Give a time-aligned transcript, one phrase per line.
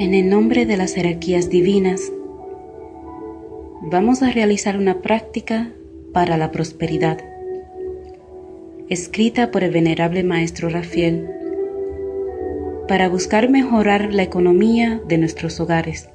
[0.00, 2.10] En el nombre de las jerarquías divinas,
[3.82, 5.72] vamos a realizar una práctica
[6.14, 7.18] para la prosperidad,
[8.88, 11.28] escrita por el venerable maestro Rafael,
[12.88, 16.08] para buscar mejorar la economía de nuestros hogares.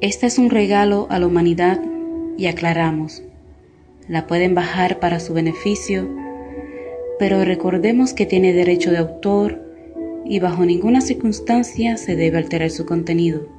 [0.00, 1.80] Este es un regalo a la humanidad
[2.38, 3.24] y aclaramos,
[4.06, 6.08] la pueden bajar para su beneficio,
[7.18, 9.65] pero recordemos que tiene derecho de autor
[10.28, 13.55] y bajo ninguna circunstancia se debe alterar su contenido.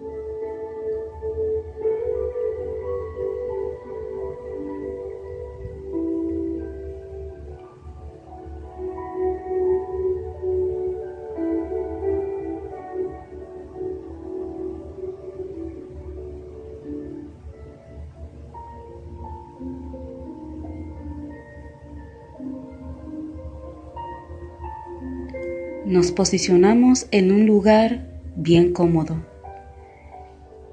[25.88, 29.26] Nos posicionamos en un lugar bien cómodo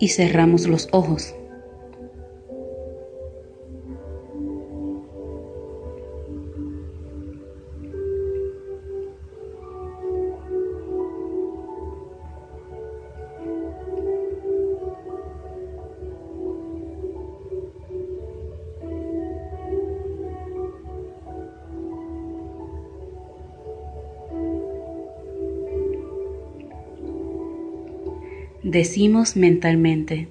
[0.01, 1.37] y cerramos los ojos.
[28.75, 30.27] Decimos mentalmente,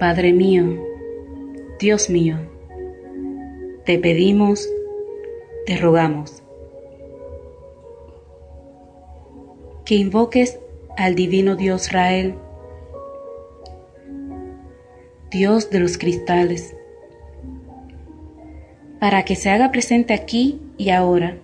[0.00, 0.84] Padre mío,
[1.78, 2.36] Dios mío,
[3.84, 4.68] te pedimos,
[5.64, 6.42] te rogamos,
[9.84, 10.58] que invoques
[10.96, 12.34] al divino Dios Rael,
[15.30, 16.74] Dios de los cristales,
[18.98, 21.36] para que se haga presente aquí y ahora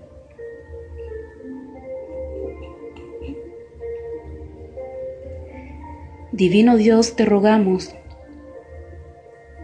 [6.38, 7.96] Divino Dios, te rogamos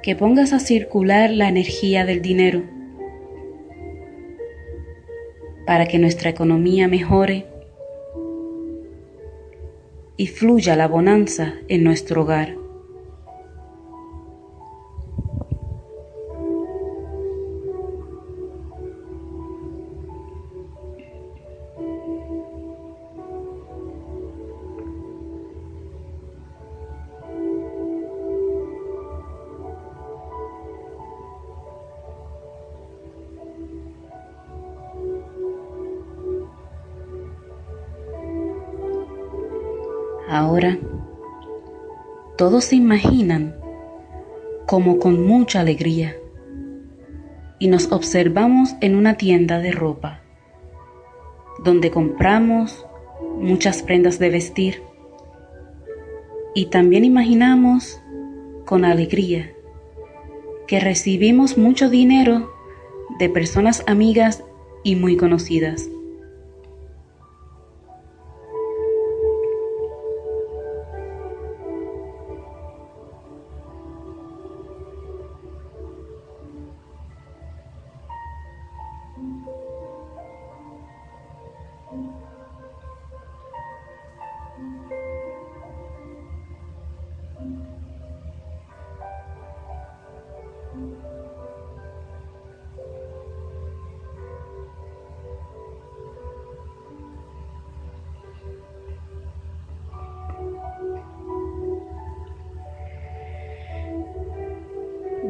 [0.03, 2.65] que pongas a circular la energía del dinero
[5.69, 7.47] para que nuestra economía mejore
[10.17, 12.64] y fluya la bonanza en nuestro hogar.
[40.35, 40.79] Ahora,
[42.37, 43.55] todos se imaginan
[44.67, 46.17] como con mucha alegría
[47.61, 50.23] y nos observamos en una tienda de ropa
[51.63, 52.85] donde compramos
[53.39, 54.83] muchas prendas de vestir
[56.53, 58.01] y también imaginamos
[58.65, 59.53] con alegría
[60.67, 62.53] que recibimos mucho dinero
[63.21, 64.43] de personas amigas
[64.83, 65.89] y muy conocidas.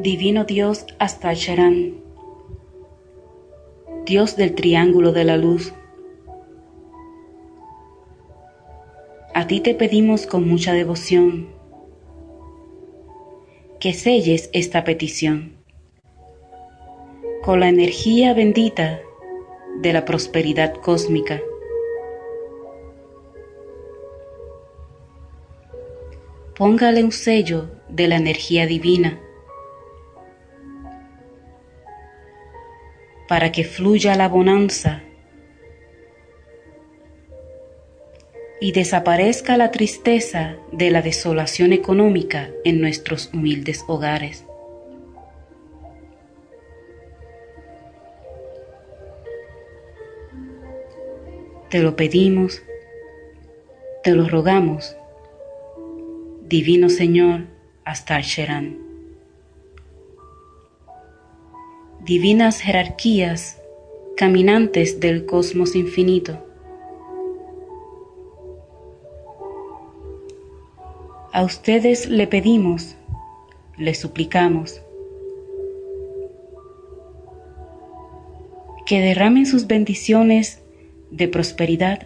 [0.05, 1.95] Divino Dios hasta Charán,
[4.05, 5.73] Dios del triángulo de la luz.
[9.33, 11.47] A ti te pedimos con mucha devoción
[13.79, 15.55] que selles esta petición
[17.41, 18.99] con la energía bendita
[19.81, 21.41] de la prosperidad cósmica.
[26.55, 29.24] Póngale un sello de la energía divina
[33.27, 35.01] para que fluya la bonanza
[38.61, 44.45] y desaparezca la tristeza de la desolación económica en nuestros humildes hogares.
[51.69, 52.63] Te lo pedimos,
[54.03, 54.95] te lo rogamos,
[56.43, 57.47] Divino Señor
[57.83, 58.84] Astar Sheran.
[62.05, 63.59] Divinas jerarquías,
[64.15, 66.37] caminantes del cosmos infinito.
[71.33, 72.95] A ustedes le pedimos,
[73.79, 74.83] le suplicamos,
[78.85, 80.61] que derramen sus bendiciones
[81.09, 82.05] de prosperidad.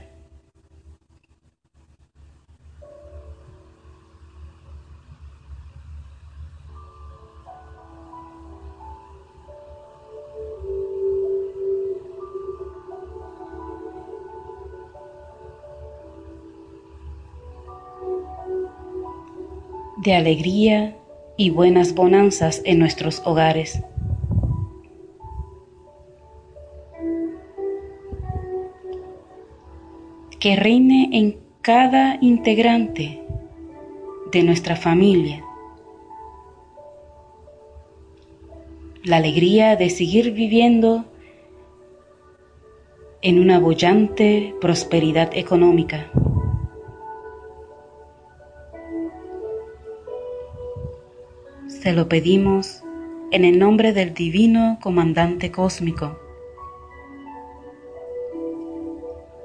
[20.04, 20.96] De alegría
[21.38, 23.82] y buenas bonanzas en nuestros hogares.
[30.40, 33.22] que reine en cada integrante
[34.32, 35.44] de nuestra familia.
[39.04, 41.06] La alegría de seguir viviendo
[43.22, 46.10] en una bollante prosperidad económica.
[51.82, 52.84] Se lo pedimos
[53.32, 56.20] en el nombre del Divino Comandante Cósmico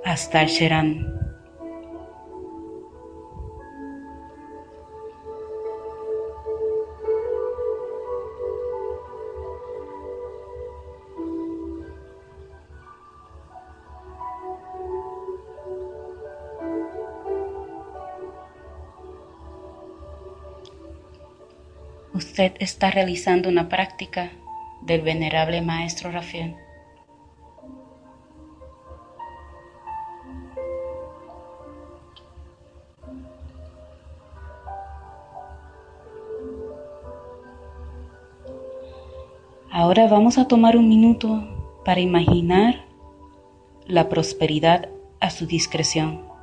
[0.05, 1.24] hasta Sheran.
[22.15, 24.31] Usted está realizando una práctica
[24.83, 26.55] del venerable Maestro Rafael.
[39.73, 41.43] Ahora vamos a tomar un minuto
[41.85, 42.85] para imaginar
[43.87, 44.89] la prosperidad
[45.19, 46.34] a su discreción.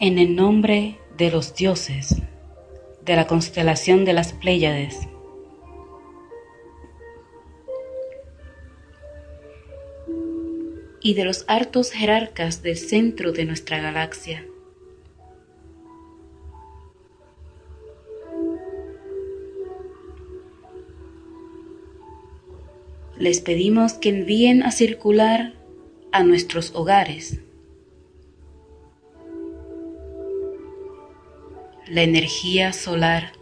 [0.00, 2.16] En el nombre de los dioses
[3.04, 4.98] de la constelación de las Pléyades.
[11.02, 14.46] y de los hartos jerarcas del centro de nuestra galaxia.
[23.16, 25.54] Les pedimos que envíen a circular
[26.12, 27.40] a nuestros hogares
[31.90, 33.32] la energía solar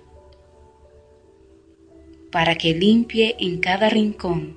[2.32, 4.56] para que limpie en cada rincón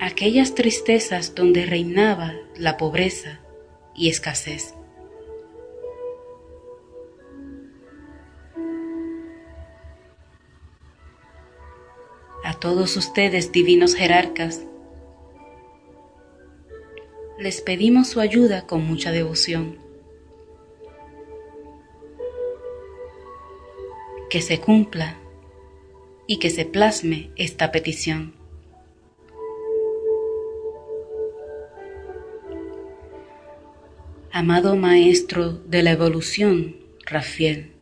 [0.00, 3.38] aquellas tristezas donde reinaba la pobreza
[3.94, 4.74] y escasez.
[12.44, 14.62] A todos ustedes, divinos jerarcas,
[17.38, 19.91] les pedimos su ayuda con mucha devoción.
[24.32, 25.18] Que se cumpla
[26.26, 28.32] y que se plasme esta petición.
[34.32, 37.74] Amado Maestro de la Evolución, Rafael.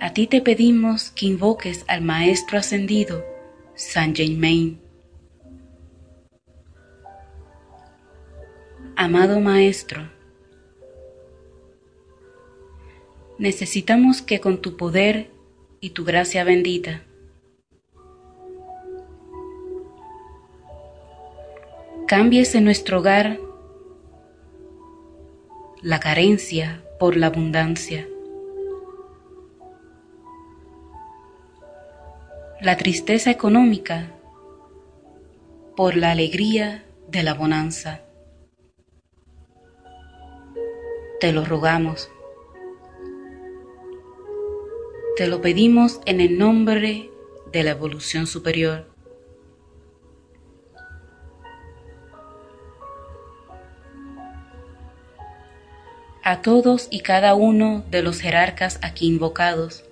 [0.00, 3.26] A ti te pedimos que invoques al Maestro Ascendido,
[3.74, 4.80] San Germain.
[8.96, 10.21] Amado Maestro,
[13.42, 15.28] necesitamos que con tu poder
[15.80, 17.02] y tu gracia bendita
[22.06, 23.40] cambies en nuestro hogar
[25.80, 28.06] la carencia por la abundancia,
[32.60, 34.06] la tristeza económica
[35.74, 38.02] por la alegría de la bonanza.
[41.18, 42.08] Te lo rogamos.
[45.16, 47.10] Te lo pedimos en el nombre
[47.52, 48.92] de la evolución superior.
[56.22, 59.84] a todos y cada uno de los jerarcas aquí invocados.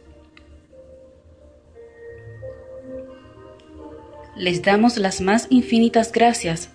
[4.37, 6.71] Les damos las más infinitas gracias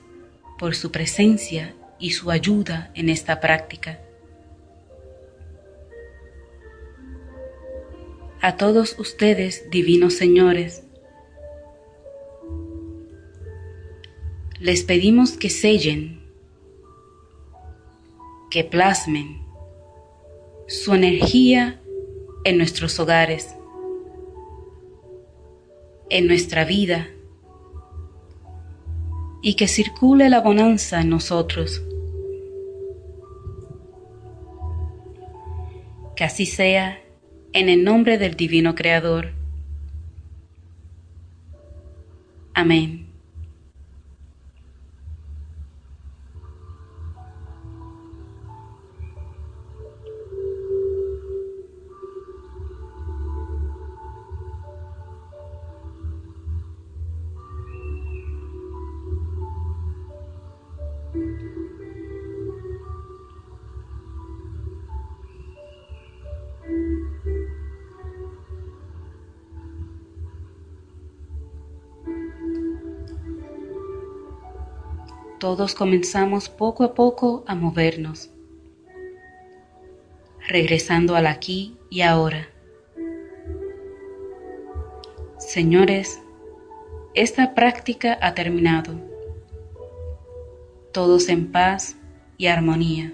[0.59, 4.04] por su presencia y su ayuda en esta práctica.
[8.41, 10.83] A todos ustedes, divinos señores,
[14.59, 16.21] les pedimos que sellen,
[18.51, 19.41] que plasmen
[20.67, 21.81] su energía
[22.43, 23.55] en nuestros hogares,
[26.09, 27.09] en nuestra vida,
[29.41, 31.83] y que circule la bonanza en nosotros.
[36.15, 37.04] Que así sea
[37.55, 39.31] en el nombre del Divino Creador.
[42.53, 43.04] Amén.
[75.45, 78.31] Todos comenzamos poco a poco a movernos,
[80.47, 82.47] regresando al aquí y ahora.
[85.37, 86.19] Señores,
[87.13, 88.95] esta práctica ha terminado.
[90.91, 91.95] Todos en paz
[92.39, 93.13] y armonía.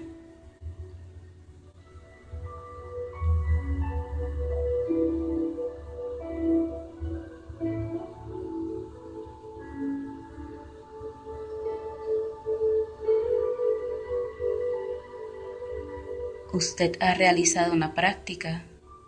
[16.62, 18.62] Usted ha realizado una práctica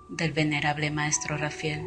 [0.08, 1.86] del venerable Maestro Rafael.